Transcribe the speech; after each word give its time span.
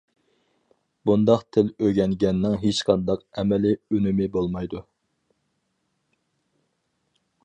بۇنداق 1.09 1.43
تىل 1.57 1.67
ئۆگەنگەننىڭ 1.87 2.55
ھېچقانداق 2.63 3.21
ئەمەلىي 3.41 3.77
ئۈنۈمى 3.97 4.29
بولمايدۇ. 4.37 4.85